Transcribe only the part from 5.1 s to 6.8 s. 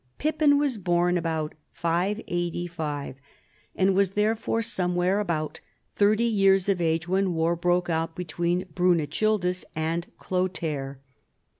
about thirty years